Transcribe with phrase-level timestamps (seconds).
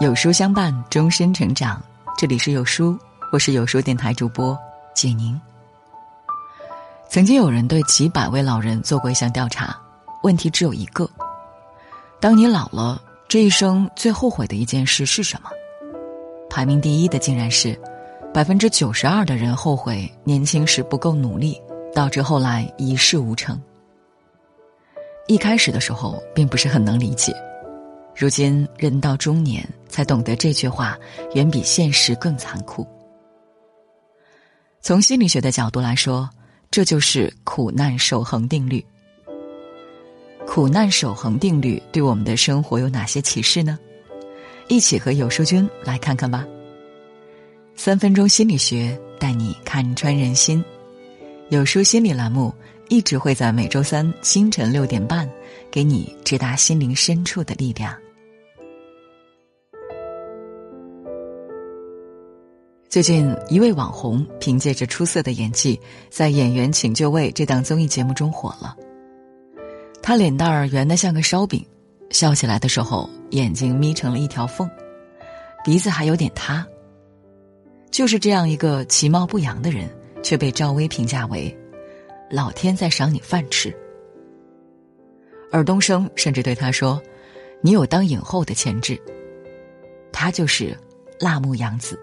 [0.00, 1.80] 有书相伴，终身成长。
[2.18, 2.98] 这里是有书，
[3.30, 4.58] 我是有书电台主播
[4.94, 5.40] 简宁。
[7.08, 9.76] 曾经有人对几百位老人做过一项调查，
[10.22, 11.08] 问题只有一个：
[12.20, 15.48] 当你老了，这一生最后悔的一件事是什么？
[16.50, 17.78] 排名第一的竟然是
[18.32, 21.60] 百分之九十二的人后悔年轻时不够努力，
[21.94, 23.60] 导致后来一事无成。
[25.28, 27.34] 一开始的时候，并不是很能理解。
[28.16, 30.96] 如今人到中年，才懂得这句话
[31.34, 32.86] 远比现实更残酷。
[34.80, 36.28] 从心理学的角度来说，
[36.70, 38.84] 这就是苦难守恒定律。
[40.46, 43.78] 苦难守恒定律对我们的生活有哪些启示呢？
[44.68, 46.46] 一起和有书君来看看吧。
[47.74, 50.64] 三分钟心理学带你看穿人心，
[51.48, 52.54] 有书心理栏目
[52.88, 55.28] 一直会在每周三清晨六点半，
[55.70, 57.92] 给你直达心灵深处的力量。
[62.94, 68.76] 最近，一位网红凭借着出色的演技，在《演员请就位》这档综艺节目中火了。
[70.00, 71.66] 他脸蛋儿圆的像个烧饼，
[72.10, 74.70] 笑起来的时候眼睛眯成了一条缝，
[75.64, 76.64] 鼻子还有点塌。
[77.90, 79.90] 就是这样一个其貌不扬的人，
[80.22, 81.52] 却被赵薇评价为
[82.30, 83.76] “老天在赏你饭吃”。
[85.50, 87.02] 尔冬升甚至对他说
[87.60, 88.96] ：“你有当影后的潜质。”
[90.14, 90.78] 他就是
[91.18, 91.98] 辣目洋子。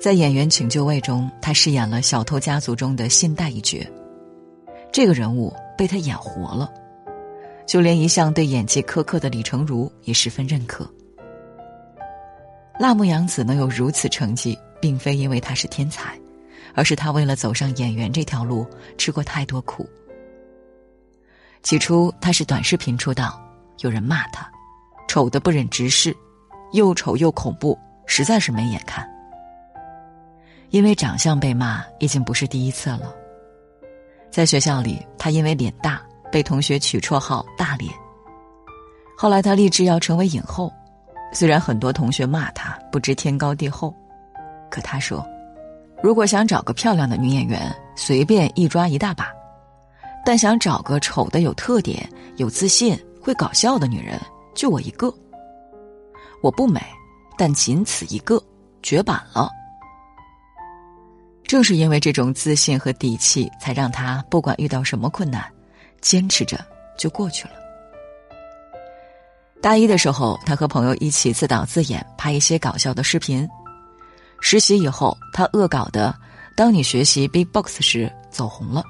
[0.00, 3.84] 在《演员请就位》中，他饰演了小偷家族中的信贷一角，
[4.92, 6.70] 这个人物被他演活了，
[7.66, 10.88] 就连一向对演技苛刻的李成儒也十分认可。
[12.78, 16.16] 辣目洋子能有如此成绩，并非因为他是天才，
[16.74, 18.66] 而是他为了走上演员这条路
[18.98, 19.88] 吃过太多苦。
[21.62, 23.40] 起初他是短视频出道，
[23.80, 24.48] 有人骂他，
[25.08, 26.14] 丑的不忍直视，
[26.72, 29.10] 又丑又恐怖，实在是没眼看。
[30.76, 33.10] 因为长相被骂已经不是第一次了。
[34.30, 37.90] 在学校里，他因为脸大被同学取绰号“大脸”。
[39.16, 40.70] 后来他立志要成为影后，
[41.32, 43.94] 虽然很多同学骂他不知天高地厚，
[44.70, 45.26] 可他说
[46.04, 49.24] ：“如果想找个漂亮的女演员，随便一抓一大把；
[50.26, 52.06] 但想找个丑的有特点、
[52.36, 54.20] 有自信、会搞笑的女人，
[54.54, 55.10] 就我一个。
[56.42, 56.82] 我不美，
[57.38, 58.38] 但仅此一个，
[58.82, 59.48] 绝版了。”
[61.46, 65.44] 正是因为这种自信和底气，才让他不管遇到什么困难，
[66.00, 66.58] 坚持着
[66.98, 67.54] 就过去了。
[69.62, 73.48] 大一的时候，他和朋友一起自导自演拍一些搞笑的视频。
[74.40, 76.14] 实习以后，他恶搞的
[76.56, 78.84] “当你学习 Big Box 时”走红了。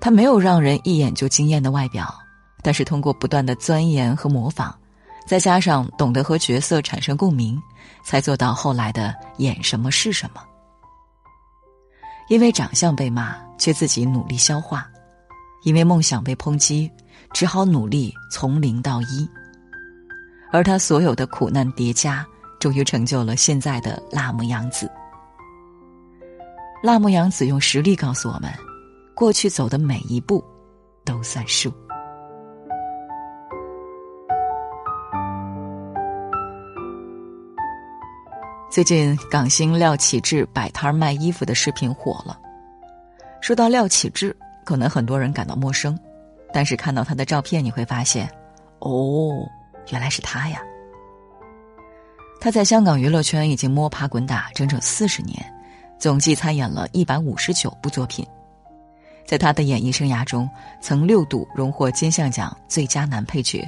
[0.00, 2.12] 他没有让人一眼就惊艳的外表，
[2.62, 4.74] 但是通过不断的钻研和模仿，
[5.26, 7.60] 再加上懂得和角色产生共鸣，
[8.04, 10.40] 才做到后来的演什么是什么。
[12.28, 14.80] 因为长相被骂，却自己努力消化；
[15.64, 16.90] 因为梦想被抨击，
[17.32, 19.28] 只好努力从零到一。
[20.50, 22.26] 而他所有的苦难叠加，
[22.58, 24.90] 终于成就了现在的辣目洋子。
[26.82, 28.52] 辣目洋子用实力告诉我们：
[29.14, 30.44] 过去走的每一步，
[31.04, 31.72] 都算数。
[38.76, 42.38] 最近，港星廖启智摆摊卖衣服的视频火了。
[43.40, 45.98] 说到廖启智，可能很多人感到陌生，
[46.52, 48.28] 但是看到他的照片，你会发现，
[48.80, 49.48] 哦，
[49.92, 50.60] 原来是他呀。
[52.38, 55.42] 他在香港娱乐圈已经摸爬滚打整整四十年，
[55.98, 58.26] 总计参演了一百五十九部作品，
[59.24, 60.46] 在他的演艺生涯中，
[60.82, 63.66] 曾六度荣获金像奖最佳男配角。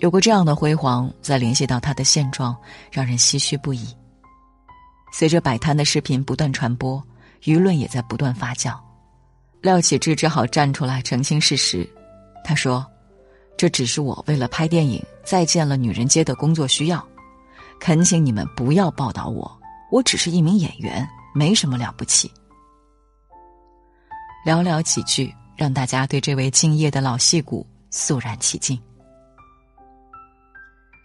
[0.00, 2.56] 有过这样的辉煌，再联系到他的现状，
[2.90, 3.94] 让人唏嘘不已。
[5.12, 7.02] 随着摆摊的视频不断传播，
[7.42, 8.74] 舆论也在不断发酵，
[9.60, 11.86] 廖启智只好站出来澄清事实。
[12.42, 12.86] 他说
[13.58, 17.06] ：“这只是我为了拍电影《再见了女人街》的工作需要，
[17.78, 19.60] 恳请你们不要报道我，
[19.90, 22.32] 我只是一名演员，没什么了不起。”
[24.46, 28.80] 寥寥几句，让大家对这位敬业的老戏骨肃然起敬。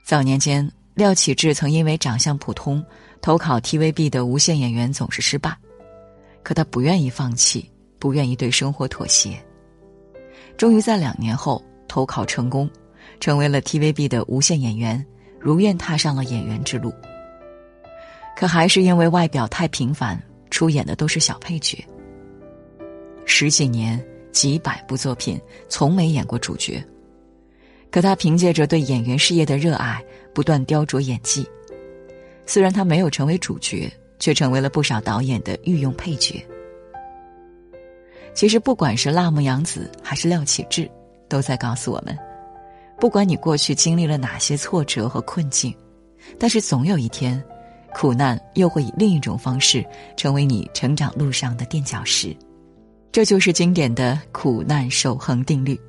[0.05, 2.85] 早年间，廖启智曾因为长相普通，
[3.23, 5.57] 投考 TVB 的无线演员总是失败，
[6.43, 7.67] 可他不愿意放弃，
[7.97, 9.35] 不愿意对生活妥协。
[10.57, 12.69] 终于在两年后投考成功，
[13.19, 15.03] 成为了 TVB 的无线演员，
[15.39, 16.93] 如愿踏上了演员之路。
[18.37, 20.21] 可还是因为外表太平凡，
[20.51, 21.83] 出演的都是小配角。
[23.25, 23.99] 十几年，
[24.31, 26.79] 几百部作品，从没演过主角。
[27.95, 30.03] 可他凭借着对演员事业的热爱，
[30.33, 31.47] 不断雕琢演技。
[32.45, 33.89] 虽然他没有成为主角，
[34.19, 36.45] 却成为了不少导演的御用配角。
[38.33, 40.91] 其实，不管是辣目洋子还是廖启智，
[41.29, 42.13] 都在告诉我们：
[42.99, 45.73] 不管你过去经历了哪些挫折和困境，
[46.37, 47.41] 但是总有一天，
[47.93, 49.85] 苦难又会以另一种方式
[50.17, 52.35] 成为你成长路上的垫脚石。
[53.13, 55.79] 这就是经典的苦难守恒定律。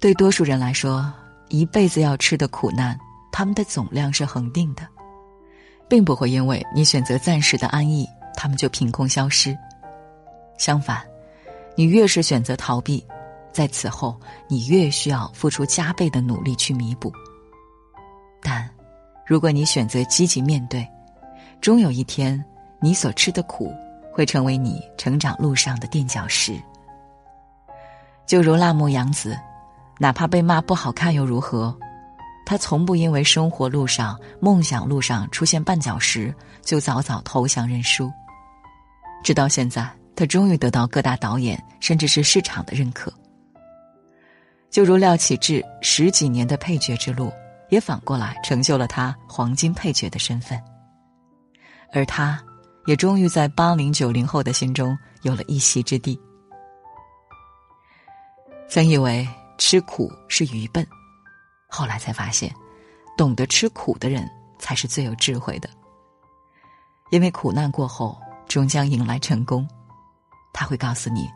[0.00, 1.12] 对多数人来说，
[1.48, 2.98] 一辈子要吃的苦难，
[3.30, 4.82] 他们的总量是恒定的，
[5.88, 9.56] 并不会因为你选择暂时的安逸，他们就凭空消失。
[10.56, 11.02] 相反，
[11.76, 13.06] 你越是选择逃避，
[13.52, 14.18] 在此后
[14.48, 17.12] 你越需要付出加倍的努力去弥补。
[18.42, 18.68] 但，
[19.26, 20.88] 如果你选择积极面对，
[21.60, 22.42] 终有一天，
[22.80, 23.70] 你所吃的苦。
[24.12, 26.60] 会成为你成长路上的垫脚石。
[28.26, 29.38] 就如辣目洋子，
[30.00, 31.76] 哪怕被骂不好看又如何？
[32.46, 38.10] 他从不因为生活路上、梦想路上出现绊脚石就早早投降认输。
[39.22, 43.12] 直到现在，他终于得到各大导演甚至是市场的认可。
[44.70, 47.30] 就如廖启智十几年的配角之路，
[47.68, 50.58] 也反过来成就了他黄金配角的身份。
[51.92, 52.40] 而他。
[52.86, 56.18] 也终于在八零九零后的心中有了一席之地。
[58.68, 59.28] 曾以为
[59.60, 60.84] 吃苦是愚笨，
[61.68, 62.50] 后来才发现，
[63.14, 64.26] 懂得吃苦的人
[64.58, 65.68] 才是最有智慧的。
[67.10, 68.18] 因为苦难过后
[68.48, 69.68] 终将迎来成功，
[70.54, 71.28] 他会告诉你，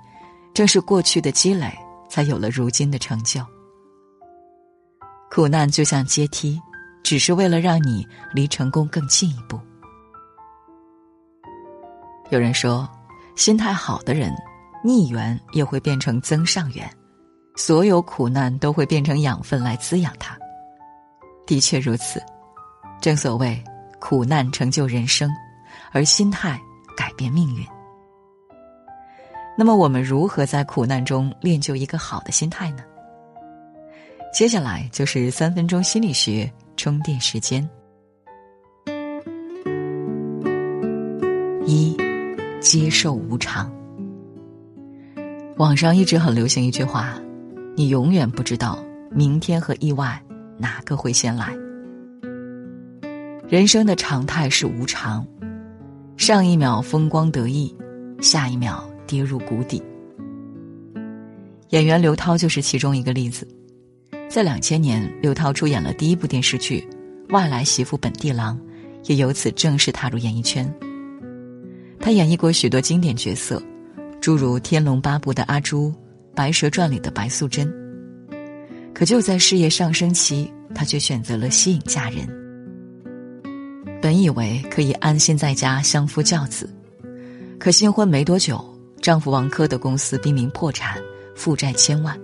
[0.55, 1.71] 正是过去的积累，
[2.09, 3.44] 才有了如今的成就。
[5.31, 6.59] 苦难就像阶梯，
[7.03, 9.61] 只是为了让你离成功更进一步。
[12.31, 12.88] 有人说，
[13.37, 14.35] 心态好的人，
[14.82, 16.91] 逆缘也会变成增上缘，
[17.56, 20.37] 所有苦难都会变成养分来滋养他。
[21.47, 22.23] 的确如此，
[23.01, 23.62] 正所谓
[24.01, 25.31] 苦难成就人生，
[25.93, 26.61] 而心态
[26.97, 27.67] 改变命运。
[29.56, 32.83] 那么，我们如何在苦难中练就一个好的心态呢？
[34.33, 37.69] 接下来就是三分钟心理学充电时间。
[41.67, 41.97] 一。
[42.61, 43.71] 接受无常。
[45.59, 47.15] 网上一直很流行一句话
[47.76, 50.21] ：“你永远不知道明天和意外
[50.59, 51.55] 哪个会先来。”
[53.49, 55.26] 人生的常态是无常，
[56.17, 57.75] 上一秒风光得意，
[58.21, 59.82] 下一秒跌入谷底。
[61.71, 63.47] 演员刘涛就是其中一个例子。
[64.29, 66.88] 在两千年，刘涛出演了第一部电视剧
[67.32, 68.59] 《外来媳妇本地郎》，
[69.11, 70.73] 也由此正式踏入演艺圈。
[72.00, 73.62] 他演绎过许多经典角色，
[74.21, 75.88] 诸如《天龙八部》的阿朱，
[76.35, 77.73] 《白蛇传》里的白素贞。
[78.93, 82.29] 可就在事业上升期，她却选择了息影嫁人。
[84.03, 86.69] 本以为可以安心在家相夫教子，
[87.59, 88.63] 可新婚没多久，
[89.01, 91.01] 丈夫王珂的公司濒临破产，
[91.35, 92.19] 负债千万。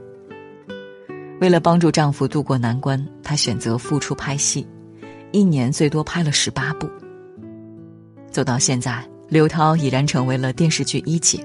[1.41, 4.67] 为了帮助丈夫渡过难关，她选择复出拍戏，
[5.33, 6.89] 一年最多拍了十八部。
[8.31, 9.03] 走到现在。
[9.31, 11.39] 刘涛已然成为了电视剧一姐。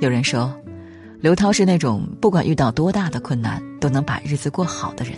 [0.00, 0.52] 有人说，
[1.20, 5.14] 刘涛是那种不管遇到多大的困难都能把日子过好的人。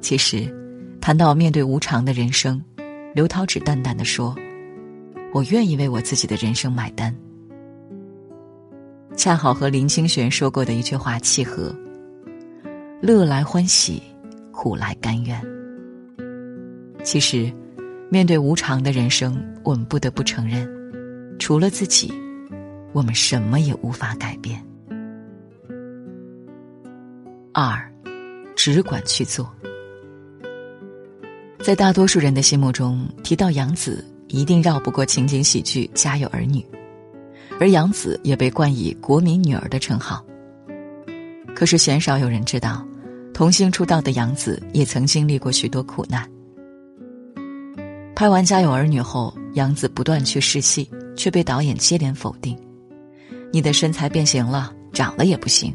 [0.00, 0.52] 其实，
[1.00, 2.62] 谈到面对无常的人生，
[3.14, 4.34] 刘涛只淡淡的说
[5.32, 7.14] ：“我愿意为我自己的人生买单。”
[9.16, 11.74] 恰好和林清玄说过的一句话契合
[13.00, 14.02] ：“乐来欢喜，
[14.52, 15.40] 苦来甘愿。”
[17.04, 17.52] 其实。
[18.10, 20.66] 面对无常的人生，我们不得不承认，
[21.38, 22.10] 除了自己，
[22.92, 24.62] 我们什么也无法改变。
[27.52, 27.92] 二，
[28.56, 29.52] 只管去做。
[31.60, 36.60] 在大多数人的心目中，提到杨紫，一定绕不过情景喜剧《家有儿女》，
[37.58, 40.24] 而杨紫也被冠以“国民女儿”的称号。
[41.54, 42.86] 可是，鲜少有人知道，
[43.34, 46.28] 童星出道的杨紫也曾经历过许多苦难。
[48.14, 52.56] 拍完《家有儿女》后，杨紫不断去试戏，却被导演接连否定
[53.52, 55.74] ：“你的身材变形了，长得也不行。”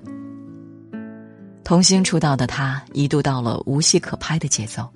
[1.63, 4.87] 童星出道的她一度到了无戏可拍的节奏。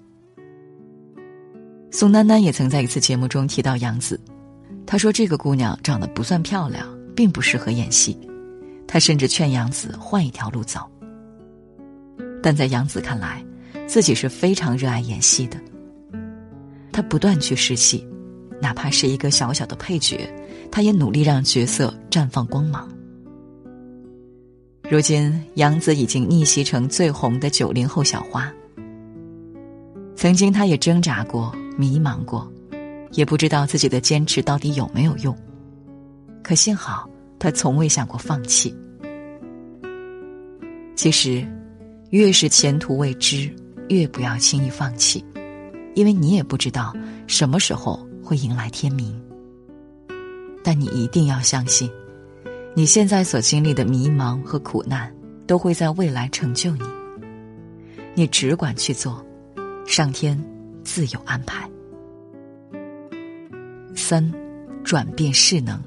[1.90, 4.20] 宋丹丹也曾在一次节目中提到杨紫，
[4.86, 8.20] 她说：“这个姑娘长得不算漂亮，并不适合演戏。”
[8.86, 10.82] 她甚至劝杨紫换一条路走。
[12.44, 13.44] 但在杨紫看来，
[13.88, 15.58] 自己是非常热爱演戏的。
[16.92, 18.06] 她不断去试戏，
[18.62, 20.30] 哪怕是一个小小的配角，
[20.72, 22.88] 他也努力让角色绽放光芒。
[24.90, 28.52] 如今，杨子已经逆袭成最红的九零后小花。
[30.16, 32.50] 曾经，他也挣扎过、迷茫过，
[33.12, 35.36] 也不知道自己的坚持到底有没有用。
[36.42, 38.74] 可幸好，他从未想过放弃。
[40.96, 41.46] 其实，
[42.12, 43.54] 越是前途未知，
[43.90, 45.24] 越不要轻易放弃，
[45.96, 46.94] 因为你也不知道
[47.28, 49.14] 什么时候会迎来天明。
[50.68, 51.90] 但你一定要相信。
[52.76, 55.10] 你现在所经历的迷茫和苦难，
[55.48, 56.82] 都会在未来成就你。
[58.14, 59.26] 你只管去做，
[59.86, 60.38] 上天
[60.84, 61.70] 自有安排。
[63.96, 64.30] 三，
[64.84, 65.82] 转变势能。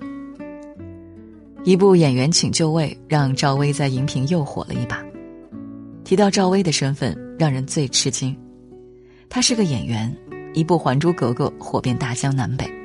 [1.63, 5.05] 一部《演员请就位》让赵薇在荧屏又火了一把。
[6.05, 8.35] 提到赵薇的身份，让人最吃惊。
[9.29, 10.11] 她是个演员，
[10.55, 12.80] 一部《还珠格格》火遍大江南北。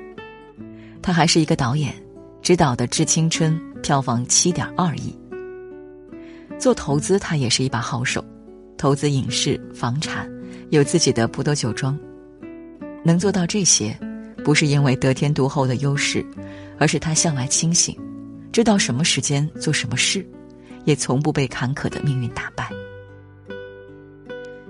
[1.06, 1.94] 他还是一个导演，
[2.42, 3.54] 执导的《致青春》。
[3.84, 5.16] 票房七点二亿。
[6.58, 8.26] 做投资，他也是一把好手，
[8.76, 10.28] 投资影视、房产，
[10.72, 11.96] 有自己的葡萄酒庄。
[13.04, 13.96] 能做到这些，
[14.44, 16.26] 不是因为得天独厚的优势，
[16.80, 17.96] 而是他向来清醒，
[18.52, 20.28] 知道什么时间做什么事，
[20.86, 22.72] 也从不被坎坷的命运打败。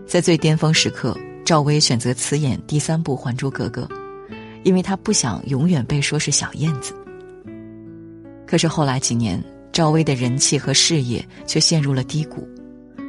[0.06, 3.84] 在最巅峰时刻，赵薇选择辞演第三部《还珠格格》，
[4.66, 6.94] 因为她不想永远被说是小燕子。
[8.46, 9.42] 可是后来几年，
[9.72, 12.48] 赵薇的人气和事业却陷入了低谷，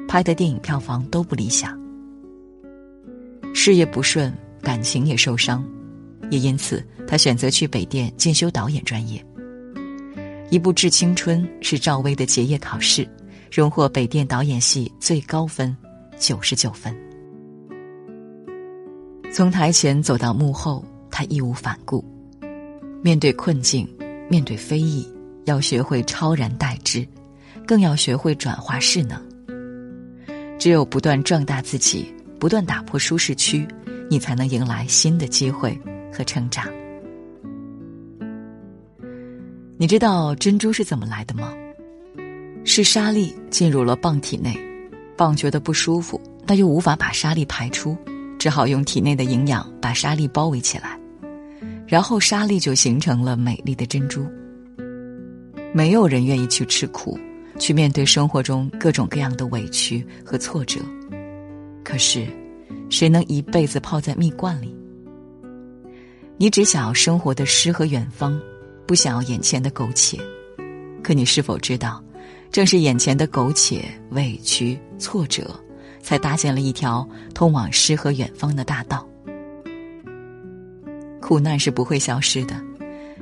[0.07, 1.77] 拍的电影票房都不理想，
[3.55, 5.65] 事业不顺，感情也受伤，
[6.31, 9.25] 也因此她选择去北电进修导演专业。
[10.51, 13.09] 一部《致青春》是赵薇的结业考试，
[13.51, 15.75] 荣获北电导演系最高分，
[16.19, 16.95] 九十九分。
[19.33, 20.85] 从台前走到幕后，
[21.17, 22.05] 他义无反顾，
[23.03, 23.89] 面对困境，
[24.29, 25.11] 面对非议。
[25.47, 27.09] 要学会超然待之，
[27.67, 29.19] 更要学会转化势能。
[30.59, 33.67] 只有不断壮大自己，不断打破舒适区，
[34.11, 35.81] 你才能迎来新的机会
[36.13, 36.67] 和成长。
[39.79, 41.55] 你知道珍珠是怎么来的吗？
[42.63, 44.55] 是沙粒进入了蚌体内，
[45.17, 47.97] 蚌觉得不舒服，但又无法把沙粒排出，
[48.39, 50.99] 只好用体内的营养把沙粒包围起来，
[51.87, 54.27] 然后沙粒就形成了美丽的珍珠。
[55.73, 57.19] 没有人愿意去吃苦，
[57.59, 60.81] 去面对生活中各种各样的委屈和挫折。
[61.85, 62.27] 可是，
[62.91, 64.75] 谁能一辈子泡在蜜罐里？
[66.39, 68.41] 你只想要生活的诗和远方，
[68.87, 70.19] 不想要眼前的苟且。
[71.03, 72.03] 可你是否知道，
[72.51, 75.49] 正是眼前的苟且、委屈、挫折，
[76.03, 79.07] 才搭建了一条通往诗和远方的大道。
[81.27, 82.55] 苦难是不会消失的。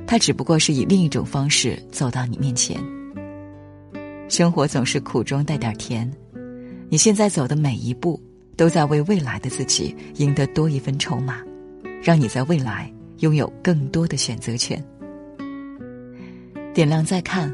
[0.05, 2.79] 它只不过是以另一种方式走到你面前。
[4.29, 6.07] 生活总是苦中带点甜，
[6.87, 8.21] 你现在走的每一步，
[8.55, 11.39] 都在为未来的自己赢得多一分筹码，
[12.03, 14.79] 让你在未来拥有更多的选择权。
[16.75, 17.51] 点亮再看，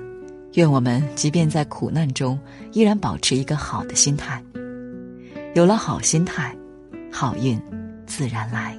[0.55, 2.37] 愿我们即便在苦难中，
[2.73, 4.43] 依然保持一个好的心态。
[5.55, 6.53] 有了好心态，
[7.09, 7.57] 好运
[8.05, 8.77] 自然来。